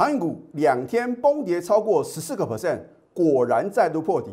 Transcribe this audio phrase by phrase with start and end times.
[0.00, 2.80] 航运股两天崩跌超过十四个 percent，
[3.12, 4.30] 果然再度破底。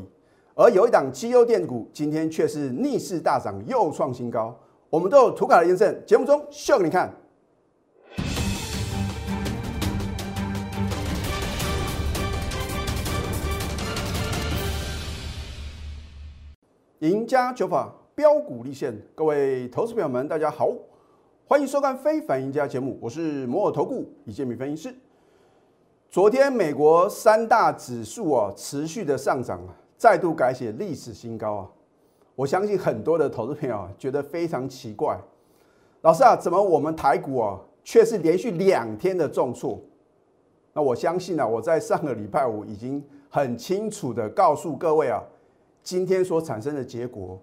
[0.55, 4.57] 而有一档绩优电股今天却是逆势大涨，又创新高。
[4.89, 7.13] 我们都有图卡的验证，节目中秀给你看。
[16.99, 20.69] 赢家九法标股立现，各位投资朋友们，大家好，
[21.45, 24.95] 欢迎收看《非凡赢家》节目，我是摩尔投顾李建民分析师。
[26.09, 31.69] 昨天美国三大指数啊持续的上涨啊，再度改写历史新高啊！
[32.33, 35.19] 我相信很多的投资朋友啊觉得非常奇怪，
[36.01, 39.77] 老师啊，怎么我们台股啊却是连续两天的重挫？
[40.71, 45.21] 那我相信呢，我在上个礼拜五已经很清楚的告诉各位啊。
[45.83, 47.37] 今天所产生的结果，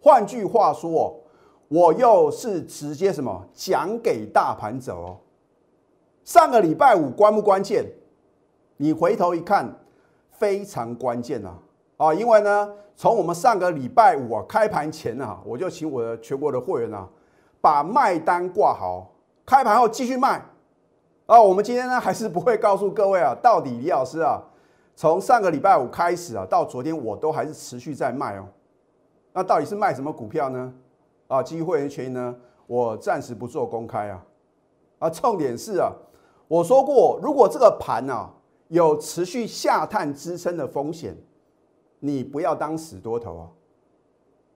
[0.00, 1.18] 换句话说，
[1.68, 5.18] 我又是直接什么讲给大盘走。
[6.24, 7.84] 上个礼拜五关不关键？
[8.82, 9.72] 你回头一看，
[10.32, 11.56] 非常关键啊！
[11.98, 17.08] 啊，因为呢，从我们上个礼拜五啊开盘前啊，我就请我的全国的会员啊，
[17.60, 19.12] 把卖单挂好，
[19.46, 20.44] 开盘后继续卖。
[21.26, 24.42] 啊，我们今天呢还是不会告诉各位啊，到底李老师啊。
[24.96, 28.44] 从上个礼拜五开始啊，到昨天我都还是持续在卖哦。
[29.32, 30.74] 那到底是卖什么股票呢？
[31.28, 32.34] 啊，基于会员权益呢，
[32.66, 34.20] 我暂时不做公开啊。
[34.98, 35.92] 啊，重点是啊，
[36.48, 38.28] 我说过，如果这个盘啊
[38.72, 41.14] 有持续下探支撑的风险，
[42.00, 43.44] 你不要当死多头啊。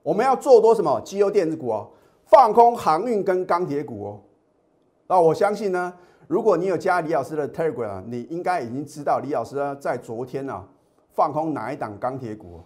[0.01, 0.99] 我们要做多什么？
[1.01, 1.87] 机油电子股哦，
[2.25, 4.21] 放空航运跟钢铁股哦。
[5.05, 5.93] 那我相信呢。
[6.27, 10.67] 如果你有加李老师的 Telegram，你应该已经知道李老师呢在昨天呢
[11.13, 12.59] 放空哪一档钢铁股。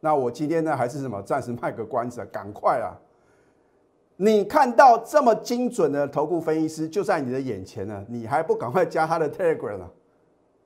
[0.00, 2.98] 那我今天呢还是什么暂时卖个关子，赶快啊！
[4.16, 9.90] 你看到这么精准的投顾分析师就在你的眼前呢，你还不赶快加他的 Telegram 啊？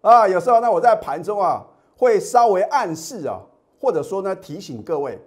[0.02, 1.64] 啊，有时候呢我在盘中啊
[1.96, 3.40] 会稍微暗示啊，
[3.80, 5.18] 或者说呢提醒各位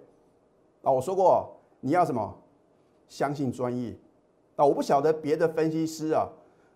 [0.82, 2.34] 啊，我说过你要什么
[3.08, 3.92] 相信专业
[4.54, 6.28] 啊，我不晓得别的分析师啊。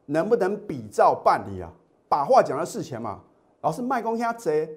[0.06, 1.70] 能不能比照办理啊？
[2.08, 3.20] 把话讲到事前嘛。
[3.60, 4.69] 老师卖公虾贼，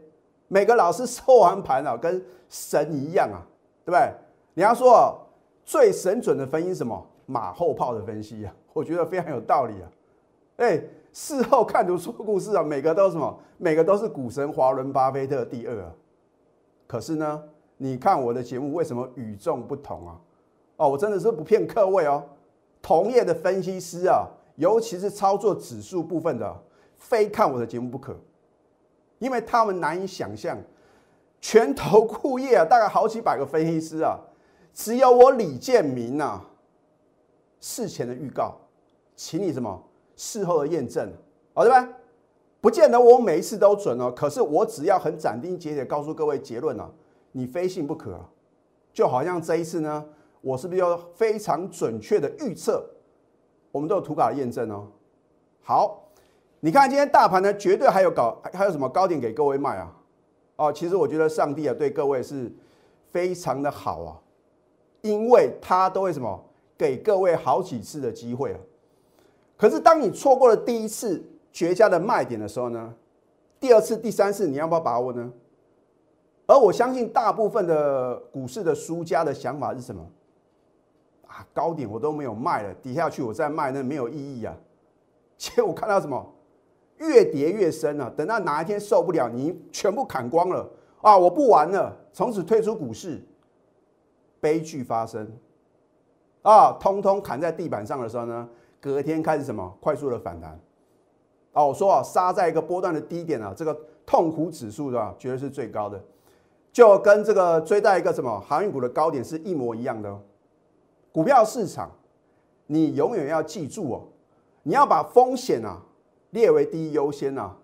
[0.48, 3.42] 每个老师收完盘啊，跟神一样啊，
[3.84, 4.14] 对不对？
[4.54, 5.18] 你要说
[5.66, 7.04] 最神准的分析什么？
[7.26, 9.90] 马后炮的分析啊，我觉得非常有道理啊。
[10.58, 10.80] 哎，
[11.14, 13.40] 事后看图说故事啊，每个都什么？
[13.58, 15.94] 每个都是股神华伦巴菲特第二啊。
[16.88, 17.44] 可是呢，
[17.78, 20.20] 你看我的节目为什么与众不同啊？
[20.76, 22.24] 哦，我真的是不骗各位哦，
[22.82, 24.28] 同业的分析师啊。
[24.56, 26.64] 尤其是操作指数部分的，
[26.96, 28.16] 非看我的节目不可，
[29.18, 30.56] 因为他们难以想象，
[31.42, 34.16] 全投库业啊，大概好几百个分析师啊，
[34.72, 36.40] 只有我李建明呐，
[37.60, 38.56] 事前的预告，
[39.16, 39.84] 请你什么
[40.16, 41.12] 事后的验证，
[41.54, 41.88] 好对吧？
[42.62, 46.90] 不见得我每一次都准哦，可是我只要很斩钉截铁告诉各位结论啊，
[47.34, 48.18] 你非信不可，
[48.94, 50.06] 就好像这一次呢，
[50.40, 52.86] 我是不是要非常准确的预测？
[53.72, 54.88] 我们都有图稿的验证哦。
[55.62, 56.04] 好，
[56.62, 59.94] 你看今天大盘呢，绝对还有搞，还有什么高点给各位卖啊？
[60.56, 62.50] 哦，其实我觉得上帝啊，对各位是
[63.12, 64.22] 非常的好啊，
[65.02, 66.46] 因为他都会什么
[66.78, 68.60] 给各位好几次的机会啊。
[69.64, 72.94] 可是当你错过了第一次绝佳的卖点的时候呢，
[73.62, 75.32] 第二次、第三次你要不要把握呢？
[76.46, 80.06] 而我相信大部分的股市的输家的想法是什么？
[81.28, 84.54] 啊高点我都没有卖了，底下去我再卖那没有意义啊！
[85.40, 86.34] 结果看到什么，
[86.98, 88.12] 越跌越深啊！
[88.18, 90.70] 等到哪一天受不了，你全部砍光了
[91.02, 91.18] 啊！
[91.18, 93.24] 我不玩了，从此退出股市，
[94.42, 95.26] 悲剧发生
[96.42, 96.74] 啊！
[96.82, 98.50] 通通砍在地板上的时候呢，
[98.84, 100.60] 隔天开始什么快速的反弹
[101.54, 101.66] 啊！
[101.66, 103.74] 我说啊，杀在一个波段的低点啊，这个
[104.06, 106.04] 痛苦指数是吧，绝对是最高的，
[106.74, 110.10] 就跟这个追在一个什么航运股的高点是一模一样的。
[110.10, 110.20] 哦
[111.14, 111.92] 股票市场，
[112.66, 114.02] 你永远要记住哦，
[114.64, 115.80] 你要把风险啊
[116.32, 117.56] 列为第一优先呐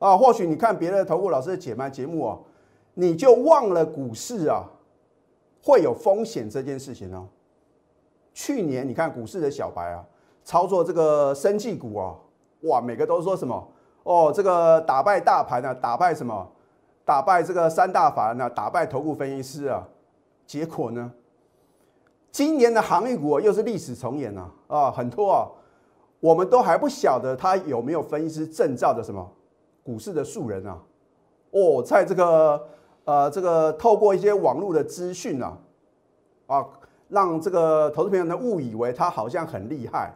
[0.00, 0.16] 啊！
[0.16, 2.42] 或许你看别的投顾老师的解盘节目哦，
[2.94, 4.64] 你就忘了股市啊
[5.62, 7.28] 会有风险这件事情哦。
[8.32, 10.02] 去年你看股市的小白啊，
[10.44, 12.14] 操作这个生技股啊，
[12.62, 13.68] 哇，每个都说什么
[14.02, 16.46] 哦，这个打败大盘啊，打败什么？
[17.06, 19.86] 打败这个三大法人啊，打败头部分析师啊，
[20.46, 21.12] 结果呢？
[22.30, 25.48] 今年的航运股又是历史重演呐啊，很多啊，
[26.20, 29.30] 我们都还不晓得他有没有分析师证照的什么
[29.82, 30.78] 股市的素人啊
[31.50, 32.66] 哦，在这个
[33.04, 35.56] 呃这个透过一些网络的资讯啊
[36.46, 36.66] 啊，
[37.08, 40.12] 让这个投资朋友呢误以为他好像很厉害。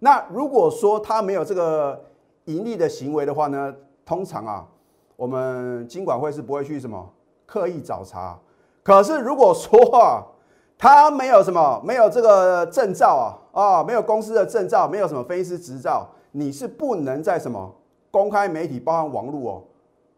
[0.00, 2.04] 那如果说他没有这个
[2.46, 3.72] 盈利的行为的话呢，
[4.04, 4.66] 通常啊，
[5.14, 7.08] 我们金管会是不会去什么
[7.46, 8.36] 刻意找茬。
[8.82, 10.26] 可是如果说啊，
[10.78, 17.72] 他没有什么，没有这个证照啊，啊，没有公司的证照，没有什么分析师执照，你是不能在什么
[18.10, 19.62] 公开媒体，包含网络哦，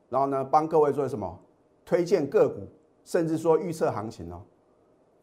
[0.09, 1.37] 然后呢，帮各位做什么
[1.85, 2.61] 推荐个股，
[3.05, 4.41] 甚至说预测行情哦。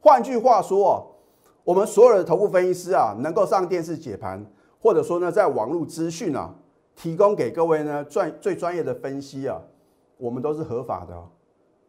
[0.01, 1.15] 换句话说，
[1.63, 4.43] 我们所有的头部分析师啊，能够上电视解盘，
[4.81, 6.53] 或者说呢，在网络资讯啊，
[6.95, 9.61] 提供给各位呢专最专业的分析啊，
[10.17, 11.15] 我们都是合法的。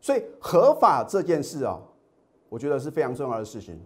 [0.00, 1.78] 所以合法这件事啊，
[2.49, 3.81] 我觉得是非常重要的事情。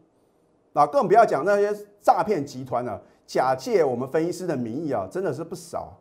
[0.73, 5.93] 那更不要讲那些诈骗集团呢，假借我们分析师的名义啊，真的是不少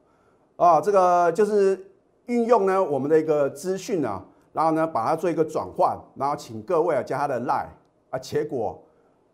[0.56, 0.82] 啊。
[0.82, 1.80] 这个就是
[2.26, 7.70] 运用呢我们的一个资讯啊，然后呢把它做一个转换，然后请各位啊加他的赖
[8.10, 8.82] 啊，结果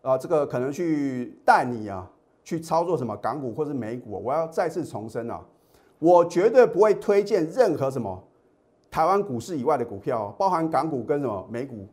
[0.01, 2.10] 啊这个可能去带你啊
[2.44, 4.22] 去操作什么港股或是美股。
[4.24, 5.42] 我要再次重申啊，
[6.00, 8.24] 我绝对不会推荐任何什么。
[8.92, 11.88] 台湾股市以外的股票，包含港股跟什么美股，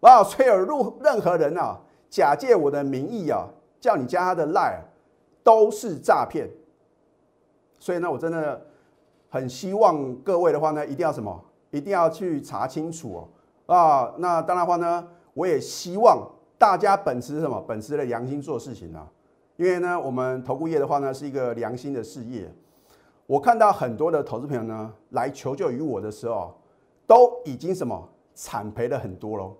[0.00, 1.78] 啊，所以入任何人啊，
[2.10, 3.46] 假借我的名义啊，
[3.78, 4.82] 叫你加他的赖，
[5.44, 6.50] 都是诈骗。
[7.78, 8.60] 所以呢，我真的
[9.28, 11.40] 很希望各位的话呢，一定要什么，
[11.70, 13.28] 一定要去查清楚
[13.66, 13.76] 哦。
[13.76, 16.28] 啊，那当然话呢，我也希望
[16.58, 19.08] 大家秉持什么，秉持的良心做事情啊。
[19.56, 22.52] 因为呢，我们投顾业的话呢，是一个良心的事业。
[23.26, 26.54] 我看到很多的投资朋友呢来求救于我的时候，
[27.06, 29.54] 都已经什么惨赔了很多喽。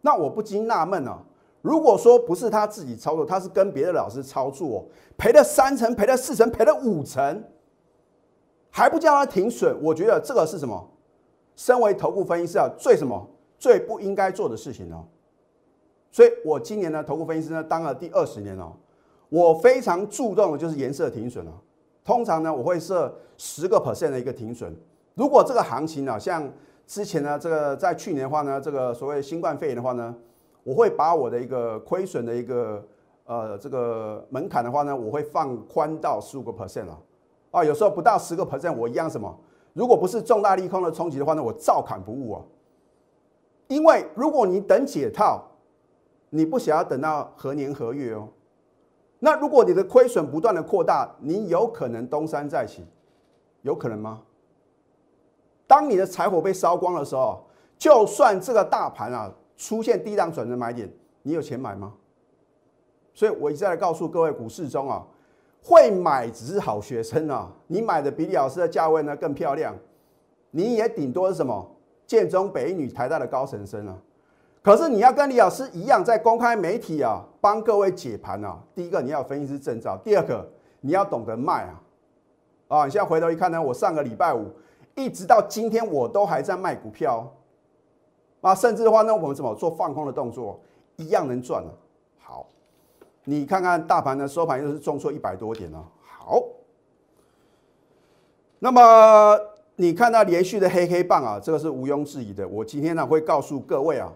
[0.00, 1.22] 那我不禁纳闷啊，
[1.62, 4.86] 如果说不是他自己操作，他是跟别的老师操作，
[5.16, 7.44] 赔了三成，赔了四成，赔了五成，
[8.70, 10.90] 还不叫他停损，我觉得这个是什么？
[11.54, 13.28] 身为投顾分析师啊，最什么
[13.58, 15.04] 最不应该做的事情哦。
[16.10, 18.72] 所以我今年呢，头部分析师呢当了第二十年了，
[19.28, 21.52] 我非常注重的就是颜色停损了。
[22.04, 24.74] 通常呢，我会设十个 percent 的一个停损。
[25.14, 26.50] 如果这个行情呢，像
[26.86, 30.14] 之前呢，这个在去年的话呢，这个所谓新冠肺炎的话呢，
[30.64, 32.84] 我会把我的一个亏损的一个
[33.24, 36.98] 呃这个门槛的话呢，我会放宽到十五个 percent 了。
[37.52, 39.38] 啊，有时候不到十个 percent，我一样什么？
[39.74, 42.42] 如果不是重大利空的冲击的话呢，我照砍不误啊。
[43.68, 45.44] 因为如果你等解套，
[46.30, 48.28] 你不想要等到何年何月哦。
[49.18, 52.86] 那如果你的亏损不断的扩大，你有可能东山再起，
[53.62, 54.22] 有可能吗？
[55.66, 57.44] 当你的柴火被烧光的时候，
[57.76, 60.90] 就算这个大盘啊出现低档转折买点，
[61.22, 61.92] 你有钱买吗？
[63.12, 65.04] 所以我一再告诉各位，股市中啊，
[65.62, 69.76] 会买只是好学生啊，你买的比李老师的价位呢更漂亮，
[70.50, 73.98] 你也顶多是什么建中、北一女、台大的高层生啊。
[74.62, 78.62] 可是你要跟李老师一样，在公开媒体啊帮各位解盘啊。
[78.74, 80.46] 第一个你要分析师证照，第二个
[80.82, 81.80] 你要懂得卖啊。
[82.68, 84.50] 啊，你现在回头一看呢，我上个礼拜五
[84.94, 87.32] 一直到今天我都还在卖股票
[88.42, 90.60] 啊，甚至的话呢，我们怎么做放空的动作
[90.96, 91.72] 一样能赚啊。
[92.18, 92.46] 好，
[93.24, 95.82] 你看看大盘的收盘又是重挫一百多点了。
[96.02, 96.42] 好，
[98.58, 99.40] 那么
[99.76, 102.46] 你看到连续的黑黑棒啊，这个是毋庸置疑的。
[102.46, 104.12] 我今天呢会告诉各位啊。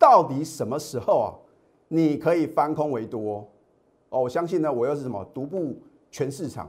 [0.00, 1.28] 到底什么时候啊？
[1.88, 3.46] 你可以翻空为多
[4.08, 4.20] 哦！
[4.22, 5.76] 我相信呢，我又是什么独步
[6.10, 6.66] 全市场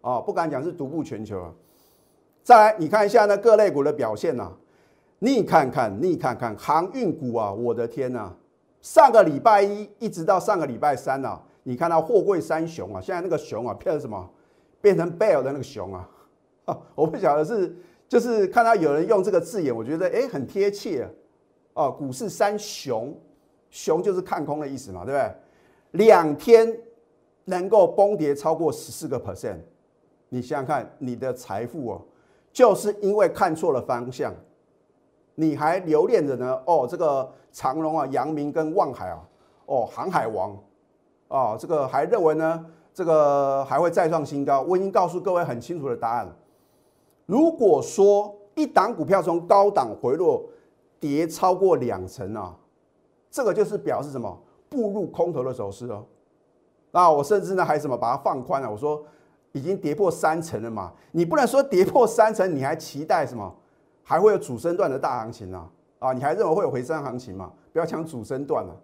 [0.00, 0.16] 啊？
[0.16, 1.52] 啊，不敢讲是独步全球啊。
[2.42, 4.50] 再来，你看一下呢各类股的表现呐，
[5.20, 7.52] 你看看，你看看航运股啊！
[7.52, 8.34] 我的天呐，
[8.80, 14.28] 上个礼拜一一直到上个礼拜三呐，你看到货柜三雄啊，现在那个熊啊变成什么？
[14.80, 16.08] 变成 bear 的那个熊啊！
[16.96, 17.76] 我不晓得是
[18.08, 21.10] 就是看到有人用这个字眼，我觉得哎很贴切啊。
[21.74, 23.14] 哦，股市三熊，
[23.70, 26.06] 熊就是看空的意思嘛，对不对？
[26.06, 26.78] 两天
[27.44, 29.58] 能够崩跌超过十四个 percent，
[30.28, 32.02] 你想想看，你的财富哦，
[32.52, 34.34] 就是因为看错了方向，
[35.34, 36.60] 你还留恋着呢。
[36.66, 39.22] 哦，这个长隆啊、阳明跟望海啊，
[39.66, 40.56] 哦，航海王
[41.28, 44.60] 啊，这个还认为呢，这个还会再创新高。
[44.62, 46.30] 我已经告诉各位很清楚的答案
[47.26, 50.44] 如果说一档股票从高档回落，
[51.02, 52.56] 跌超过两成啊，
[53.28, 54.40] 这个就是表示什么？
[54.68, 56.06] 步入空头的走势哦。
[56.92, 58.70] 那我甚至呢还什么把它放宽了？
[58.70, 59.04] 我说
[59.50, 63.52] 已经跌破三成了嘛，你不能说跌破三成你还期待什么？
[64.04, 65.68] 还会有主升段的大行情啊？
[65.98, 67.52] 啊，你还认为会有回升行情吗？
[67.72, 68.80] 不要抢主升段了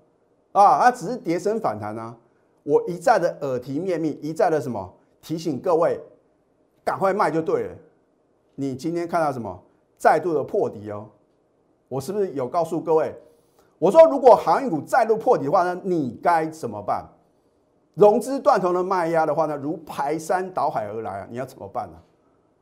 [0.53, 0.81] 啊！
[0.81, 2.17] 它只是跌升反弹啊。
[2.65, 6.01] 我一再的耳提面命，一再的什么提醒各位，
[6.85, 7.75] 赶快卖就对了。
[8.57, 9.63] 你今天看到什么？
[9.97, 11.09] 再度的破底哦。
[11.88, 13.14] 我是不是有告诉各位？
[13.78, 17.07] 我说如果航运股再度破底的话呢，你该怎么办？
[17.95, 21.99] 融资断头的卖压的话呢，如排山倒海而来啊，你要怎么办呢？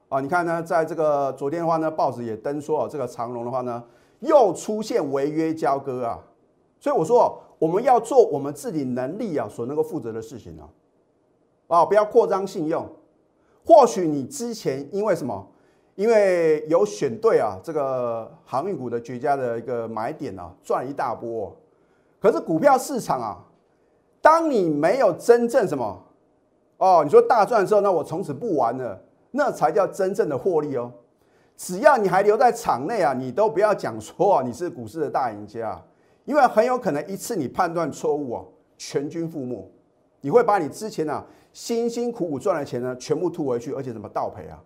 [0.09, 3.83] 啊，你看呢，在这个昨天的话呢，报纸也登说啊，这个长隆的话呢，
[4.21, 6.23] 又出现违约交割啊，
[6.79, 10.69] 所以我说，我们要做我们自己能力啊所能够负责的事情啊，
[11.79, 12.87] 啊，不要扩张信用。
[13.65, 15.47] 或许你之前因为什么？
[15.97, 21.55] 因为有选对啊，这个航运股的绝佳的一个买点啊，赚一大波。
[22.21, 23.45] 可是股票市场啊，
[24.21, 26.05] 当你没有真正什么
[26.77, 29.01] 哦，你说大赚之后，那我从此不玩了，
[29.31, 30.93] 那才叫真正的获利哦。
[31.57, 35.83] 只要你还留在场内啊，你都不要讲说啊，你是股市的大赢家，
[36.27, 38.45] 因为很有可能一次你判断错误啊，
[38.77, 39.67] 全军覆没，
[40.21, 41.25] 你会把你之前啊
[41.55, 44.63] 辛辛苦苦赚的钱呢，全部吐回去，而且怎么倒赔啊？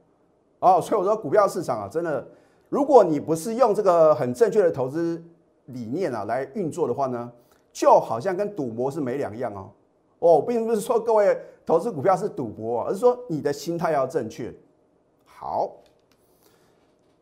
[0.60, 2.26] 哦，所以我说股票市场啊，真的，
[2.68, 5.22] 如果你不是用这个很正确的投资
[5.66, 7.30] 理念啊来运作的话呢，
[7.72, 9.70] 就好像跟赌博是没两样哦。
[10.18, 14.52] 哦，并不是说各位投资股票是赌博，而是说你的心态要正确。
[15.24, 15.70] 好，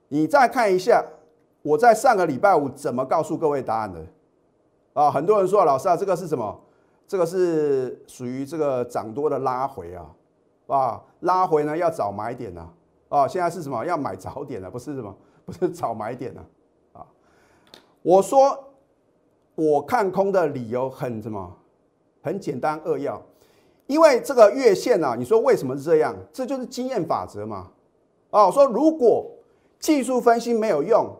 [0.08, 1.04] 你再看一下
[1.62, 4.04] 我在上个礼拜五怎么告诉各位答案的
[4.94, 5.10] 啊？
[5.10, 6.60] 很多人说老师啊，这个是什么？
[7.06, 10.06] 这个是属于这个涨多的拉回啊，
[10.66, 12.52] 啊，拉回呢要找买点
[13.10, 13.16] 呢。
[13.16, 13.84] 哦，现在是什么？
[13.84, 15.16] 要买早点了，不是什么？
[15.46, 16.44] 不是早买点了
[16.92, 17.06] 啊！
[18.02, 18.64] 我说
[19.54, 21.56] 我看空的理由很什么？
[22.20, 23.22] 很简单扼要，
[23.86, 26.14] 因为这个月线啊，你说为什么是这样？
[26.34, 27.70] 这就是经验法则嘛。
[28.28, 29.26] 哦，说如果
[29.78, 31.16] 技术分析没有用，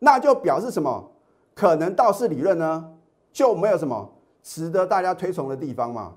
[0.00, 1.10] 那就表示什么？
[1.54, 2.92] 可能道氏理论呢
[3.32, 4.12] 就没有什么
[4.42, 6.12] 值得大家推崇的地方嘛，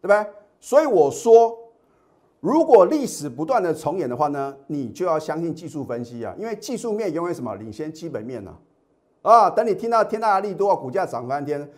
[0.00, 0.26] 对不对？
[0.60, 1.58] 所以我说。
[2.40, 8.56] 如果历史不断的重演的话呢，你就要相信技术分析啊，因为技术面永远什么领先基本面呢？
[9.22, 11.68] 啊，等你听到天大的利多，股价涨翻天，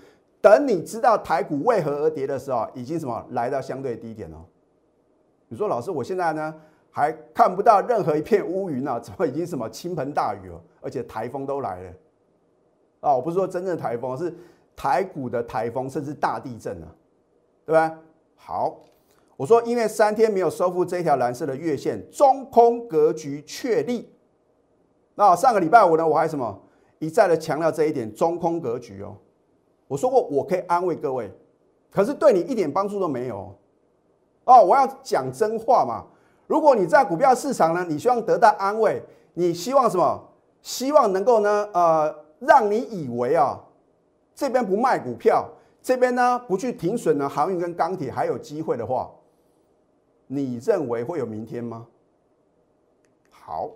[0.43, 4.45] 等你知道台股为何而跌的时候，已经什么来到相对低点了。
[5.49, 6.55] 你说老师，我现在呢
[6.91, 11.91] 还看不到任何一片乌云啊， 怎么已经什么倾盆大雨了，而且台风都来了
[13.01, 13.17] 啊？
[13.17, 14.35] 我不是说真正的台风，是
[14.77, 16.95] 台股的台风，甚至大地震了，
[17.65, 17.99] 对吧？
[18.37, 18.79] 好。
[19.41, 24.13] 我说，因为三天没有收复这条蓝色的月线，中空格局确立。
[25.15, 26.61] 那上个礼拜五呢，我还什么
[26.99, 29.17] 一再的强调这一点，中空格局哦。
[29.89, 31.33] 我说过，我可以安慰各位，
[31.91, 33.57] 可是对你一点帮助都没有。
[34.45, 36.05] 哦，我要讲真话嘛。
[36.47, 40.23] 如果你在股票市场呢，你希望得到安慰，你希望什么？
[40.61, 43.59] 希望能够呢，呃，让你以为啊，
[44.35, 45.49] 这边不卖股票，
[45.81, 49.11] 这边呢不去停损呢，航运跟钢铁还有机会的话。
[50.33, 51.89] 你认为会有明天吗？
[53.31, 53.69] 好，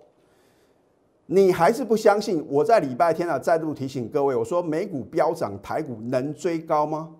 [1.26, 2.46] 你还是不相信？
[2.48, 7.12] 我在礼拜天啊，再度提醒各位，我说美股飙涨，台股能追高吗？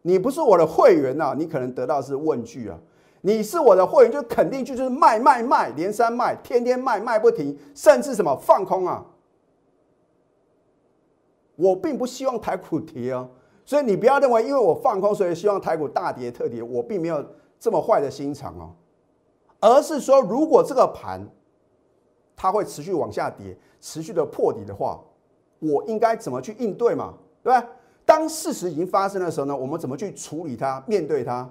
[0.00, 2.78] 你不是我的会员呐，你可能得到是问句啊。
[3.20, 9.04] 你是我的会员，就肯定就是卖卖卖，连三卖，天天卖卖不停，甚至什么放空啊。
[11.56, 13.28] 我并不希望台股跌啊，
[13.66, 17.22] 所以你不要认为因为我放空，所以希望台股大跌特跌，我并没有。
[17.60, 18.72] 这么坏的心肠哦，
[19.60, 21.20] 而是说，如果这个盘
[22.34, 24.98] 它会持续往下跌，持续的破底的话，
[25.58, 27.14] 我应该怎么去应对嘛？
[27.42, 27.68] 对吧？
[28.06, 31.48] 当事实已经发生的时候呢，我们怎么去处理它、面对它？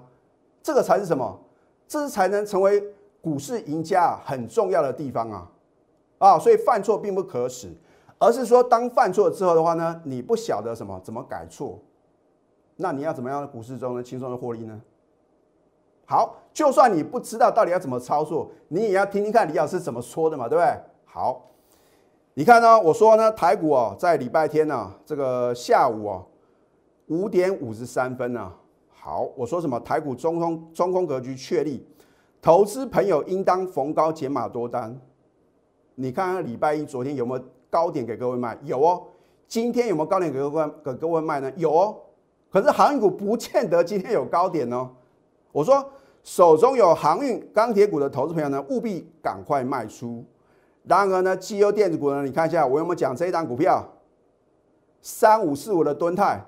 [0.62, 1.40] 这个才是什么？
[1.86, 2.82] 这是才能成为
[3.22, 5.50] 股市赢家很重要的地方啊！
[6.18, 7.72] 啊，所以犯错并不可耻，
[8.18, 11.78] 而是说，当犯错之后的话呢，你不晓得什么怎么改错，
[12.76, 14.80] 那你要怎么样的股市中呢轻松的获利呢？
[16.10, 20.76] 好，就算你不知道到底要怎么操作，你也要听听看李老师怎么说的嘛，对不对？
[21.04, 21.40] 好，
[22.34, 26.26] 你看呢，我说呢，台股哦，在礼拜天呢，这个下午哦，
[27.06, 28.52] 五点五十三分呢，
[28.88, 29.78] 好，我说什么？
[29.78, 31.86] 台股中空中空格局确立，
[32.42, 35.00] 投资朋友应当逢高减码多单。
[35.94, 38.58] 你看看礼拜一昨天有没有高点给各位卖？
[38.64, 39.00] 有哦。
[39.46, 41.52] 今天有没有高点给各位给各位卖呢？
[41.54, 41.96] 有哦。
[42.50, 44.90] 可是航运股不见得今天有高点哦。
[45.52, 45.88] 我说。
[46.22, 50.24] 手中有航运、钢铁股的投资朋友呢，务必赶快卖出。
[50.84, 53.86] 然而呢，绩优电子股呢，你看一下我有没有讲这一档股票？
[55.02, 56.44] 三五四五的敦泰。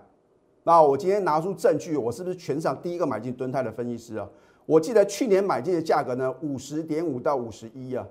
[0.64, 4.28] 那我今天拿出证据，我是不是全场第一个买进敦泰的分析师啊？
[4.66, 8.06] 我记得去年买进的价格呢，五十点五到五十一啊。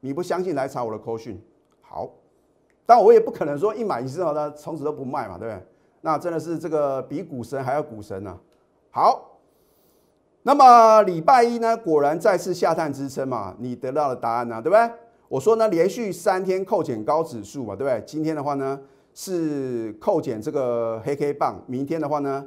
[0.00, 1.40] 你不相信来查我的扣讯。
[1.80, 2.08] 好，
[2.84, 5.66] 但我也不可能说一买之后呢，从此都不卖嘛，对不对？
[6.02, 8.38] 那真的是这个比股神还要股神呢。
[8.90, 9.28] 好。
[10.44, 14.90] 那么礼拜一呢，果然再次下探支撑嘛，你得到了答案呢，对不对？
[15.28, 18.02] 我说呢，连续三天扣减高指数嘛，对不对？
[18.04, 18.80] 今天的话呢，
[19.14, 22.44] 是扣减这个黑 K 棒，明天的话呢，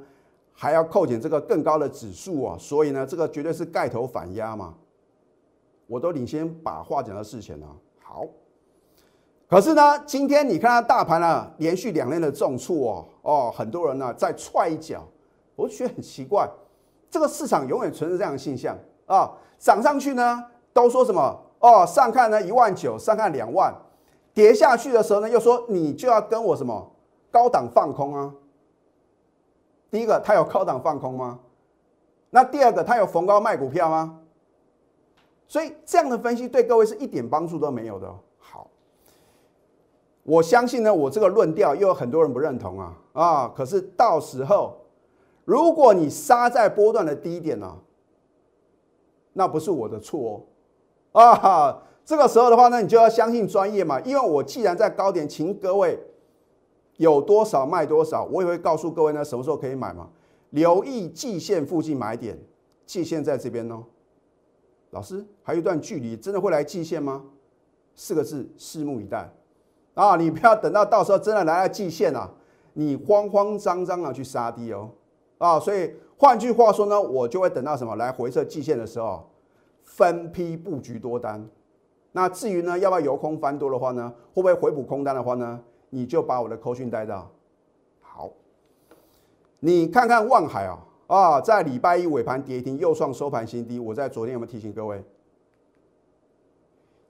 [0.52, 4.74] 还要扣减这个更高的指数啊，所以呢，这个绝对是盖头反压嘛。
[5.88, 7.68] 我都领先把话讲到事前了。
[8.04, 8.26] 好，
[9.48, 15.08] 可是呢，今天你看它大盘呢，连续两天的重挫哦，哦，很多人呢在踹一脚，
[15.56, 16.48] 我觉得很奇怪，
[17.16, 23.74] 这个市场永远存在这样的现象啊，涨上去呢都说什么哦，上看呢一万九，上看两万，
[24.34, 26.92] 跌下去的时候呢又说你就要跟我什么
[27.32, 28.34] 高档放空啊。
[29.90, 31.40] 第一个，它有高档放空吗？
[32.32, 34.20] 那第二个，它有逢高卖股票吗？
[35.48, 38.14] 所以这样的分析对各位是一点帮助都没有的。
[38.40, 38.68] 好，
[40.24, 43.54] 我相信呢，我这个论调又有很多人不认同啊啊！
[43.56, 44.76] 可是到时候，
[45.46, 47.78] 如果你杀在波段的低点呢，
[49.34, 50.46] 那不是我的错
[51.12, 51.84] 哦啊！
[52.04, 56.00] 这个时候的话呢，你就要相信专业嘛，因为我既然在高点，请各位
[56.98, 60.10] 有多少卖多少，我也会告诉各位呢，什么时候可以买嘛。
[60.52, 62.40] 留意季线附近买点，
[62.86, 63.84] 季线在这边哦。
[64.92, 67.24] 老师还有一段距离，真的会来季线吗？
[67.96, 69.34] 四个字，拭目以待
[69.96, 70.16] 啊！
[70.16, 72.32] 你不要等到到时候真的来了季线啊，
[72.74, 74.92] 你慌慌张张的去杀低哦
[75.38, 75.60] 啊！
[75.60, 79.30] 所以换句话说呢，我就会等到什么来回撤季线的时候，
[79.84, 81.48] 分批布局多单。
[82.12, 84.14] 那至于呢，要不要由空翻多的话呢？
[84.34, 85.60] 会不会回补空单的话呢？
[85.90, 87.30] 你就把我的扣讯带到
[88.02, 88.32] 好，
[89.60, 90.80] 你看看望海啊。
[91.08, 93.78] 啊，在礼拜一尾盘跌停，又创收盘新低。
[93.78, 95.04] 我在昨天有没有提醒各位？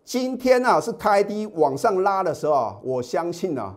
[0.03, 3.73] 今天呢是开低往上拉的时候啊，我相信啊，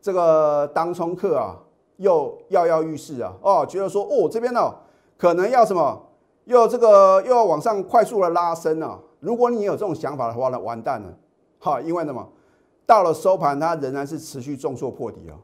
[0.00, 1.56] 这个当冲客啊
[2.02, 4.74] 又跃跃欲试啊，哦，觉得说哦这边呢
[5.16, 6.02] 可能要什么，
[6.44, 8.98] 又这个又要往上快速的拉升啊。
[9.20, 11.16] 如果你有这种想法的话呢，完蛋了，
[11.60, 12.28] 哈，因为什么？
[12.84, 15.38] 到了收盘它仍然是持续重挫破底啊，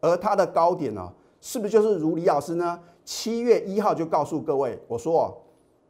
[0.00, 2.80] 而它的高点呢，是不是就是如李老师呢？
[3.04, 5.42] 七月一号就告诉各位，我说，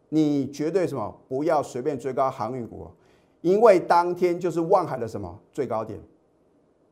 [0.08, 2.88] 你绝对什么不要随便追高航运股，
[3.40, 6.00] 因为当天就是万海的什么最高点。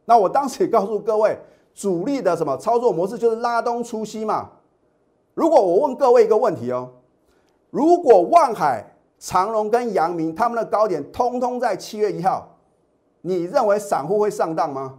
[0.05, 1.39] 那我当时也告诉各位，
[1.79, 4.51] 主力的什么操作模式就是拉东出西嘛。
[5.35, 6.91] 如果我问各位一个问题哦，
[7.71, 12.57] 如果万海、长隆跟阳明他们的高点通通在七月一号，
[13.21, 14.99] 你认为散户会上当吗？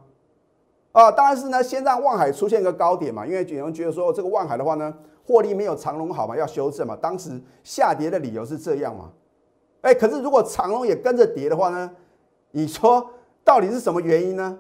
[0.94, 4.94] 啊，当然是呢，先让万海出现一个高点嘛，因为有人觉得说这个万海的话呢。
[5.28, 6.36] 获利没有长隆好嘛？
[6.36, 6.98] 要修正嘛？
[7.00, 9.12] 当时下跌的理由是这样嘛？
[9.82, 11.92] 哎，可是如果长隆也跟着跌的话呢？
[12.50, 13.08] 你说
[13.44, 14.58] 到底是什么原因呢？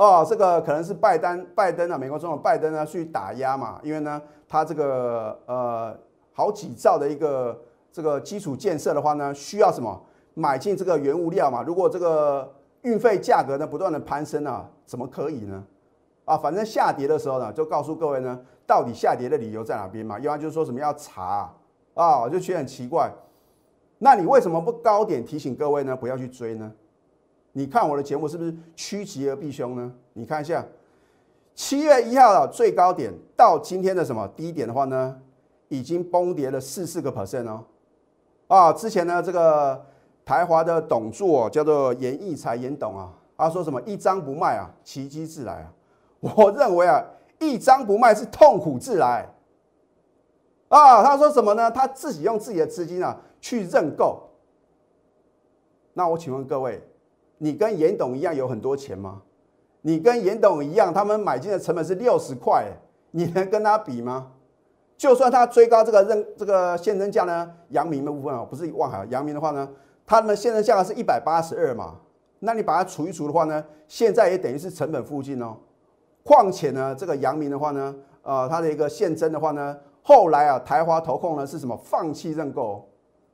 [0.00, 3.78] 哦，这个可能是拜登，拜登啊，美国总统拜登呢去打压嘛？
[3.82, 5.94] 因为呢，他这个呃
[6.32, 7.60] 好几兆的一个
[7.92, 11.62] 这个基础建设的话呢，需要什么买进这个原物料嘛？
[11.62, 15.62] 如果这个运费价格呢不断的攀升啊，怎么可以呢？
[16.24, 18.40] 啊，反正下跌的时候呢，就告诉各位呢。
[18.66, 20.16] 到底下跌的理由在哪边嘛？
[20.20, 21.52] 要不然就是说什么要查
[21.92, 23.12] 啊，我就觉得很奇怪。
[23.98, 25.94] 那你为什么不高点提醒各位呢？
[25.94, 26.72] 不要去追呢？
[27.52, 29.92] 你看我的节目是不是趋吉而避凶呢？
[30.12, 30.64] 你看一下，
[31.54, 35.20] 七月一号的最高点到今天的什么低点的话呢，
[35.68, 37.64] 已经崩跌了四四个 percent 哦。
[38.48, 39.84] 啊，之前呢这个
[40.24, 45.72] 台华的董座叫做严义才严董啊，他说什么一张不卖啊，奇迹自来啊。
[46.20, 47.04] 我认为啊。
[47.42, 49.26] 一张不卖是痛苦自来
[50.68, 51.02] 啊！
[51.02, 51.70] 他说什么呢？
[51.70, 54.28] 他自己用自己的资金啊去认购。
[55.94, 56.86] 那我请问各位，
[57.42, 59.22] 你跟严董一样有很多钱吗？
[59.80, 62.66] 你跟严董一样，他们买进的成本是六十块，
[63.12, 64.32] 你能跟他比吗？
[64.98, 69.66] 就算他追高这个认这个现增价呢，阳明的部分啊，不是万海，阳明的话呢，
[70.06, 71.96] 他们现增价格是一百八十二嘛？
[72.40, 75.56] 那你把它除一除的话呢，现在也等于是成本附近哦。
[76.22, 81.74] 况且呢，这个阳明的话呢，呃，它的一个现增的话呢，后来啊，台华投控呢是什么？
[81.82, 82.86] 放弃认购。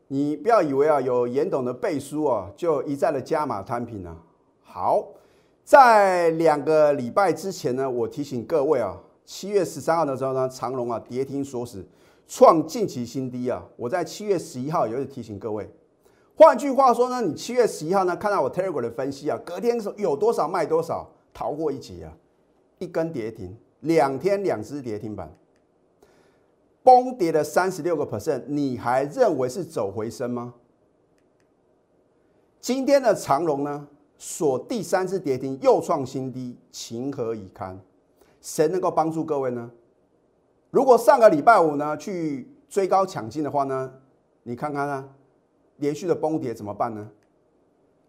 [0.09, 4.17] 你不要以为啊，有严董的背书啊，就一再的加码摊平啊。
[4.63, 5.09] 好，
[5.65, 11.85] 在两个礼拜之前呢，我提醒各位啊，七月十三号的时候呢，长隆啊跌停锁死，
[12.29, 13.65] 创近期新低啊。
[13.77, 15.69] 我在七月十一号也是提醒各位。
[16.37, 22.13] 换句话说呢，你七月十一号呢看到我 Telegram 的分析啊，隔天有多少卖多少，逃过一劫啊。
[22.79, 25.35] 一根跌停，两天两只跌停板，
[26.87, 30.55] 崩跌了三十六个 percent，你还认为是走回升吗？
[32.61, 37.77] 今天的长龙呢，锁第三次跌停，又创新低，情何以堪？
[38.41, 39.69] 谁能够帮助各位呢？
[40.71, 43.93] 如果上个礼拜五呢去追高抢进的话呢，
[44.45, 45.09] 你看看啊，
[45.79, 47.11] 连续的崩跌怎么办呢？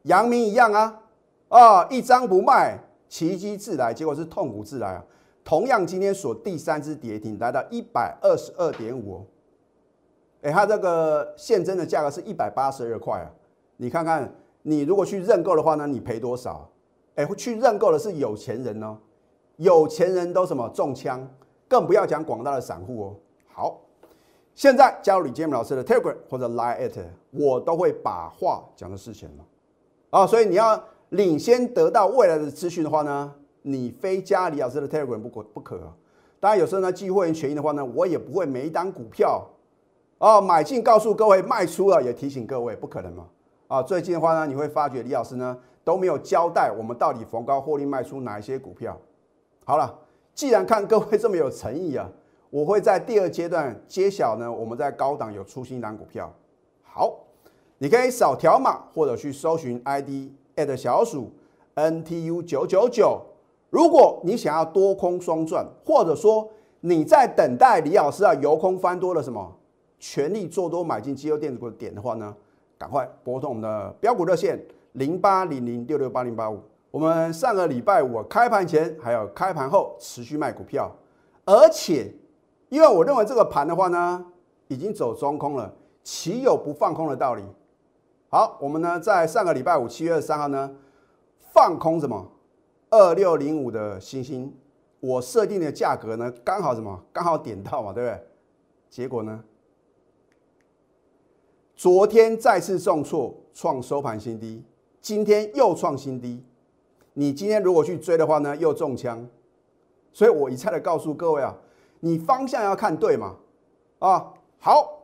[0.04, 1.02] 阳明一样啊，
[1.50, 2.78] 啊，一张不卖。
[3.10, 5.06] 奇迹自来，结果是痛苦自来啊！
[5.48, 9.26] 同样今天所第三只跌停，来到一百二十二点五。
[10.42, 13.32] 哎，它这个现增的价格是一百八十二块啊！
[13.78, 14.30] 你看看，
[14.64, 16.70] 你如果去认购的话呢，你赔多少？
[17.16, 18.98] 哎，去认购的是有钱人哦，
[19.56, 21.26] 有钱人都什么中枪，
[21.66, 23.16] 更不要讲广大的散户哦。
[23.48, 23.80] 好，
[24.54, 29.46] 现在加入李建明老师的 Telegram 或者 Line at，我都会把话讲的事前了
[30.10, 33.34] 啊，所以你要领先得到未来的资讯的话呢，
[33.68, 35.94] 你非加李老师的 Telegram 不可不可啊。
[36.40, 39.46] 当然有时候呢，寄会员权益的话呢，我也不会每一单股票。
[40.20, 43.28] 哦，买进告诉各位，卖出了也提醒各位，不可能嘛？
[43.68, 48.98] 啊，最近的话呢，你会发觉李老师呢都没有交代我们到底逢高获利卖出哪一些股票。
[49.66, 50.00] 好了，
[50.34, 52.10] 既然看各位这么有诚意啊，
[52.50, 56.34] 我会在第二阶段揭晓呢，我们在高档有出新单股票。
[56.84, 57.14] 好，
[57.78, 61.32] 你可以扫条码或者去搜寻 ID at 小鼠
[61.76, 63.22] NTU 九九九。
[63.70, 66.50] 如果你想要多空双赚，或者说
[66.80, 69.54] 你在等待李老师啊由空翻多了什么？
[70.00, 72.36] 全力做多买进绩优电子股的点的话呢，
[72.78, 76.62] 赶快拨通我们的标股热线零八零零六六八零八五。
[76.92, 80.90] 我们上个礼拜五开盘前还有开盘后持续卖股票，
[81.46, 82.14] 而且
[82.70, 84.26] 因为我认为这个盘的话呢，
[84.68, 87.44] 已经走中空了，岂有不放空的道理？
[88.30, 90.72] 好，我们呢在上个礼拜五七月二十三号呢
[91.52, 92.26] 放空什么
[92.90, 94.54] 二六零五的星星，
[95.00, 98.24] 我设定的价格呢刚好什么刚好点到嘛，对不对？
[98.90, 99.44] 结果呢？
[101.76, 104.64] 昨天再次重挫，创收盘新低，
[105.02, 106.44] 今天又创新低。
[107.14, 109.28] 你今天如果去追的话呢，又中枪。
[110.14, 111.56] 所以我一再的告诉各位啊，
[112.00, 113.36] 你方向要看对嘛。
[114.00, 115.04] 啊，好，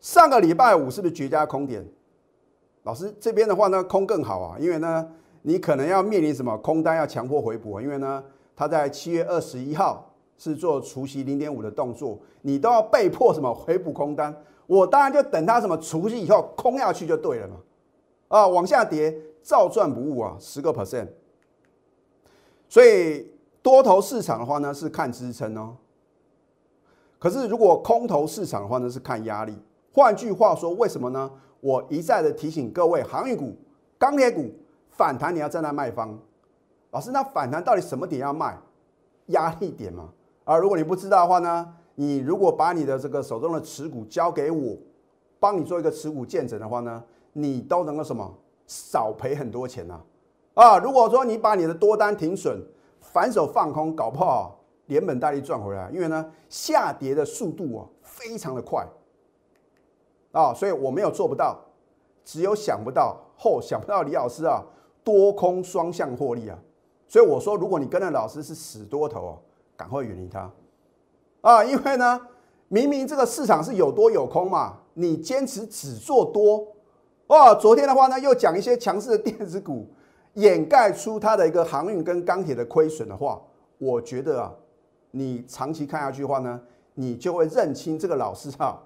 [0.00, 1.86] 上个礼拜五是不是绝佳空点？
[2.84, 5.12] 老师这边的话呢，空更好啊，因为呢，
[5.48, 8.20] 你可能要面临什么空单要强迫回补啊，因为呢，
[8.56, 14.36] 他在七月二十一号是做除息零点五的动作，你都要被迫什么回补空单。
[14.66, 17.54] 我当然就等它什么除息以后空下去就对了嘛，
[18.26, 21.06] 啊，往下跌照赚不误啊，十个 percent。
[22.68, 23.30] 所以
[23.62, 25.76] 多头市场的话呢是看支撑哦，
[27.20, 29.56] 可是如果空头市场的话呢是看压力。
[29.92, 31.30] 换句话说，为什么呢？
[31.60, 33.54] 我一再的提醒各位，航运股、
[33.96, 34.50] 钢铁股
[34.96, 36.18] 反弹你要站在卖方。
[36.90, 38.58] 老师，那反弹到底什么点要卖？
[39.26, 40.08] 压力点嘛。
[40.44, 41.74] 啊，如果你不知道的话呢？
[41.98, 44.76] 你如果把你的这个手中的持股交给我，
[45.40, 48.34] 帮你做一个持股见证的话呢，你都能够什么
[48.66, 49.98] 少赔很多钱呐？
[50.52, 52.60] 啊，如果说你把你的多单停损，
[53.00, 58.86] 反手放空，搞不好连本带利赚回来，因为呢下跌的速度啊非常的快
[60.32, 61.58] 啊，所以我没有做不到，
[62.26, 64.62] 只有想不到后想不到李老师啊
[65.06, 66.58] 多空双向获利啊，
[67.06, 69.32] 所以我说如果你跟着老师是死多头啊，
[69.76, 70.50] 赶快远离他。
[71.42, 72.20] 啊，因为呢，
[72.66, 76.66] 明明这个市场是有多有空嘛，你坚持只做多，
[77.28, 77.54] 哦！
[77.54, 79.86] 昨天的话呢，又讲一些强势的电子股，
[80.34, 83.40] 掩盖出它的一个航运跟钢铁的亏损的话，
[83.78, 84.52] 我觉得啊，
[85.12, 86.60] 你长期看下去的话呢，
[86.94, 88.82] 你就会认清这个老师哈，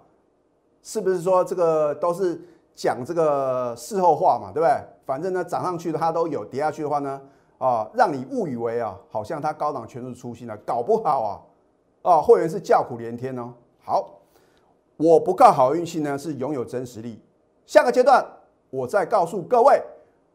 [0.83, 2.39] 是不是说这个都是
[2.75, 4.75] 讲这个事后话嘛，对不对？
[5.05, 7.21] 反正呢，涨上去的它都有，跌下去的话呢，
[7.59, 11.41] 啊，让你误以为啊，好像它高档全是出新了，搞不好啊。
[12.03, 13.53] 啊，会员是叫苦连天哦。
[13.85, 14.21] 好，
[14.97, 17.21] 我不靠好运气呢，是拥有真实力。
[17.67, 18.25] 下个阶段，
[18.71, 19.83] 我再告诉各位，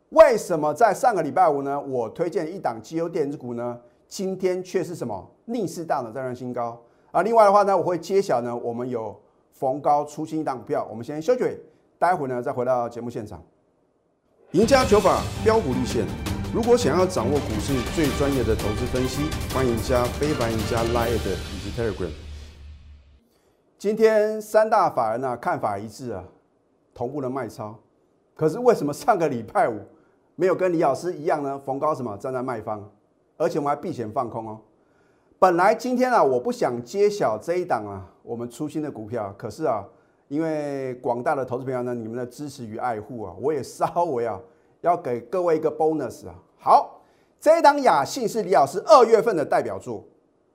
[0.10, 6.80] 为什么在上个礼拜五呢，我推荐一档绩优电子股呢，今天却是什么逆势大涨再创新高
[7.12, 7.24] 啊？
[7.24, 9.20] 另外的话呢，我会揭晓呢，我们有
[9.52, 10.86] 逢高出新一档股票。
[10.88, 11.60] 我们先休息，
[11.98, 13.44] 待会呢再回到节目现场。
[14.52, 16.06] 赢家九法标股立线。
[16.54, 22.10] 如果想要掌握股市最专业的投资分析，欢迎加非凡、加 Line 以及 Telegram。
[23.78, 26.24] 今天三大法人呢看法一致啊，
[26.94, 27.78] 同步的卖超。
[28.34, 29.82] 可是为什么上个礼拜五
[30.36, 31.60] 没有跟李老师一样呢？
[31.66, 32.90] 逢高什么站在卖方，
[33.36, 34.60] 而且我们还避险放空哦。
[35.38, 39.34] 本来今天啊，我不想揭晓这一档啊，我们出新的股票。
[39.38, 39.86] 可是啊，
[40.28, 44.40] 因为广大的投资朋友呢，你们的支持与爱护啊，我也稍微啊。
[44.82, 46.36] 要给各位一个 bonus 啊！
[46.60, 47.02] 好，
[47.40, 50.04] 这一档雅信是李老师二月份的代表作。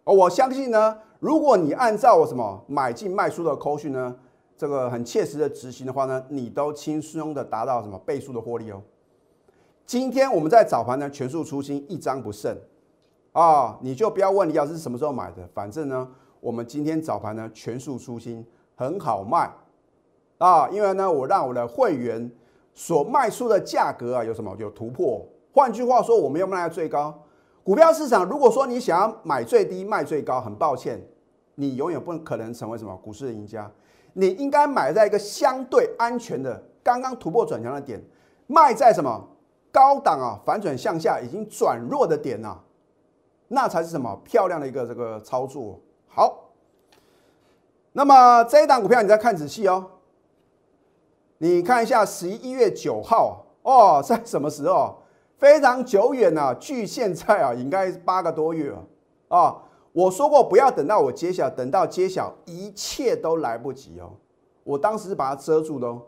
[0.05, 4.15] 我相信呢，如果你按照我什么买进卖出的口讯呢，
[4.57, 8.81] 这个很切实的执行的话呢，你都轻松的达到什么倍数的获利哦。
[9.85, 12.57] 今天我们在早盘呢全数出清，一张不剩
[13.33, 13.77] 啊！
[13.83, 18.47] 你就不要问李老师什么时候买的，反正呢，我们今天早盘呢全数出清，
[18.81, 19.53] 很好卖
[20.39, 20.67] 啊！
[20.71, 22.31] 因为呢，我让我的会员。
[22.73, 25.21] 所卖出的价格啊，有什么有突破？
[25.53, 27.11] 换句话说，我们要卖在最高，
[27.63, 31.01] 股股票市场，如果说你想要买最低卖最高，很抱歉，
[31.55, 33.71] 你永远不可能成为什么股市的赢家。
[34.13, 38.03] 你应该买在一个相对安全的，刚刚突破转强的点，
[38.49, 39.29] 卖在什么
[39.71, 42.61] 高档啊反转向下已经转弱的点啊，
[43.47, 45.79] 那才是什么漂亮的一个这个操作。
[46.09, 46.50] 好，
[47.93, 49.85] 那么这一档股票你再看仔细哦，
[51.39, 54.97] 你看一下十一月九号哦，在什么时候？
[55.37, 58.85] 非常久远呐，距现在啊，应该八个多月了
[59.29, 59.57] 啊。
[59.93, 64.13] 我说过不要等到我揭晓，等到揭晓一切都来不及哦。
[64.63, 66.03] 我当时是把它遮住的哦，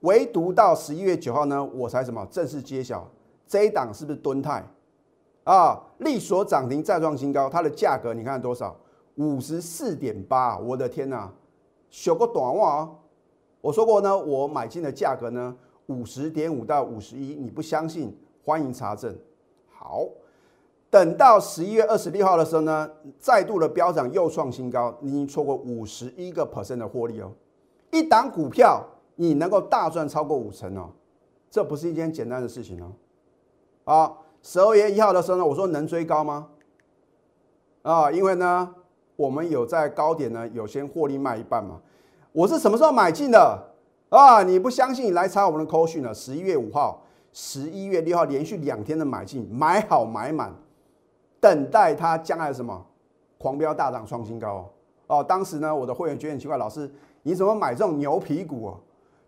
[0.00, 3.08] 唯独到十一月九号呢，我才什么正式揭晓
[3.46, 4.62] 这一档是不是蹲泰
[5.44, 5.82] 啊？
[5.98, 8.76] 力所涨停再创新高，它的价格你看多少？
[9.18, 11.28] 五十四点八，我的天呐，
[11.90, 12.90] 小个短袜啊！
[13.60, 18.16] 我说过呢，我买进的价格呢，五十点五到五十一，你不相信？
[18.44, 19.12] 欢迎查证。
[19.68, 20.06] 好，
[20.88, 27.32] 等到十一月二十六号的时候呢，再度的飙涨又创新高，你已经错过五十一个 percent 的获利哦。
[27.90, 28.84] 一档股票
[29.16, 30.90] 你能够大赚超过五成哦，
[31.50, 32.92] 这不是一件简单的事情哦。
[33.82, 36.46] 啊，十二月一号的时候呢，我说能追高吗？
[37.82, 38.74] 啊，因为呢，
[39.18, 41.80] 我们有在高点呢，有先获利卖一半嘛。
[42.30, 43.58] 我是什么时候买进的？
[44.10, 46.14] 啊，你不相信，你来查我们的扣讯了。
[46.14, 47.02] 十一月五号。
[47.30, 50.50] 十一月六号连续两天的买进，买好买满，
[51.38, 52.86] 等待它将来什么
[53.36, 54.68] 狂飙大涨创新高
[55.06, 55.22] 哦。
[55.22, 56.90] 当时呢，我的会员觉得很奇怪，老师
[57.22, 58.74] 你怎么买这种牛皮股啊？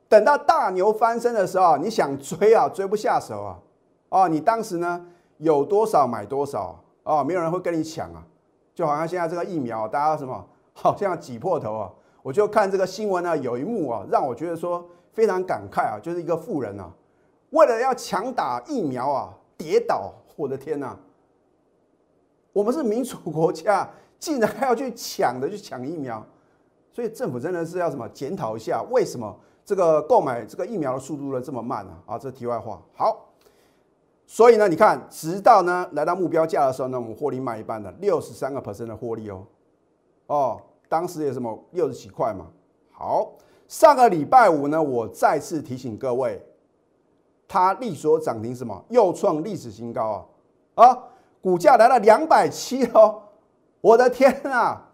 [0.09, 3.59] 等到大牛翻身的时候，你想追啊，追不下手啊。
[4.09, 8.25] 哦，你当时呢有多少买多少哦，没有人会跟你抢啊。
[8.81, 11.93] 就好像现在这个疫苗，大家什么 好像挤破头啊。
[12.23, 16.91] 我就看这个新闻呢，有一幕啊，让我觉得说非常感慨啊，就是一个富人啊。
[17.51, 20.15] 为了要强打疫苗啊，跌倒！
[20.35, 20.99] 我的天哪！
[22.55, 23.87] 我们是民主国家，
[24.19, 26.25] 竟然还要去抢的去抢疫苗，
[26.91, 31.93] 所以政府真的是要什么检讨一下，为什么这个购买这个疫苗的速度呢这么慢呢？
[32.07, 32.81] 啊，这题外话。
[32.95, 33.30] 好，
[34.33, 39.45] 所以呢，你看，直到呢来到目标价的时候呢，我们获利卖一半的六十三个 percent 的获利哦。
[40.29, 42.47] 哦，当时也什么六十几块嘛。
[42.93, 43.33] 好，
[43.67, 46.41] 上个礼拜五呢，我再次提醒各位。
[47.49, 48.85] 它力所涨停什么？
[48.91, 50.25] 又创历史新高
[50.77, 50.87] 啊！
[50.87, 50.99] 啊，
[51.43, 53.23] 股价来到两百七哦！
[53.81, 54.93] 我的天啊！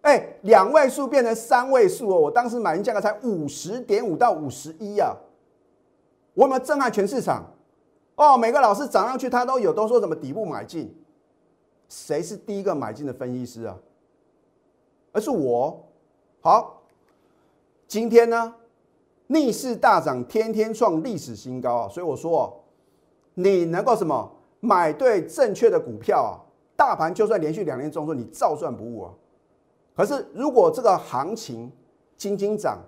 [0.00, 2.18] 哎，两位数变成三位数哦！
[2.18, 5.14] 我当时买进价格才五十点五到五十一啊！
[6.34, 7.44] 我们震撼全市场
[8.16, 8.36] 哦！
[8.36, 10.94] 每个老师涨上去，他都有都说什么底部买进？
[11.88, 13.78] 谁是第一个买进的分析师啊？
[15.12, 15.84] 而是我。
[16.40, 16.82] 好，
[17.86, 18.54] 今天呢？
[19.28, 21.88] 逆势大涨，天天创历史新高啊！
[21.88, 22.62] 所以我说，
[23.34, 26.32] 你能够什么买对正确的股票啊，
[26.76, 29.12] 大盘就算连续两年中顺，你照赚不误啊。
[29.94, 31.70] 可是如果这个行情
[32.16, 32.78] 轻轻涨，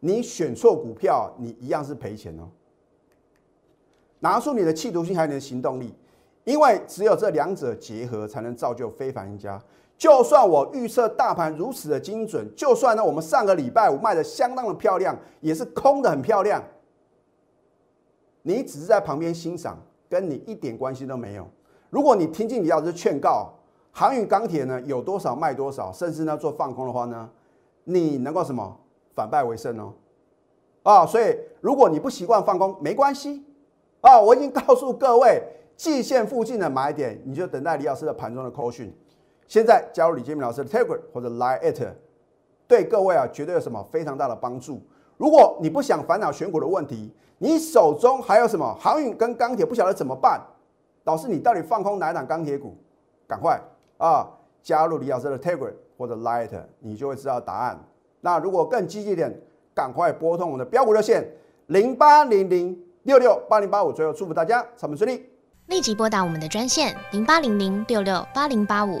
[0.00, 2.48] 你选错股票，你一样是赔钱哦。
[4.24, 5.94] 拿出你的企图心，还有你的行动力，
[6.44, 9.62] 因为只有这两者结合，才能造就非凡赢家。
[9.98, 16.64] 就算我预测大盘如此的精准，就算呢我们上个礼拜五卖的相当的漂亮，也是空的很漂亮。
[18.40, 19.76] 你只是在旁边欣赏，
[20.08, 21.46] 跟你一点关系都没有。
[21.90, 23.52] 如果你听进李老师劝告，
[23.92, 27.28] 航运钢铁呢有多少卖多少，甚至呢做放空的话呢，
[27.84, 28.74] 你能够什么
[29.14, 29.92] 反败为胜哦？
[30.82, 33.44] 啊，所以如果你不习惯放空，没关系
[34.04, 35.42] 啊，我已经告诉各位，
[35.76, 38.94] 季线附近的买点，你就等待李老师的盘中的扣讯。
[39.48, 41.88] 现在加入李建明老师的 Telegram 或者 Line at，
[42.68, 44.82] 对各位啊绝对有什么非常大的帮助。
[45.16, 50.38] 如果你不想烦恼选股的问题，你手中还有什么航运跟钢铁不晓得怎么办？
[51.04, 52.76] 老师，你到底放空哪一档钢铁股？
[53.26, 53.58] 赶快
[53.96, 54.28] 啊
[54.62, 57.82] 加入李老师的 Telegram 或者 Line at，你就会知道答案。
[58.20, 59.34] 那如果更积极点，
[59.74, 61.26] 赶快拨通我们的标股热线
[61.68, 63.92] 零八零零六六八零八五。
[63.92, 65.24] 最后祝福大家上班顺利，
[65.68, 69.00] 立即拨打我们的专线零八零零六六八零八五。